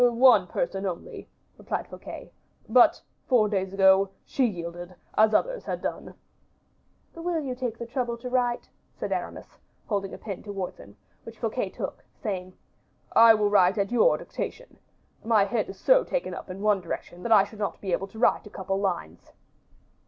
[0.03, 1.29] "One person only,"
[1.59, 2.31] replied Fouquet.
[2.67, 6.15] "But, four days ago, she yielded, as the others had done."
[7.13, 11.37] "Will you take the trouble to write?" said Aramis, holding a pen towards him, which
[11.37, 12.51] Fouquet took, saying:
[13.13, 14.77] "I will write at your dictation.
[15.23, 18.07] My head is so taken up in another direction, that I should not be able
[18.07, 19.33] to write a couple lines."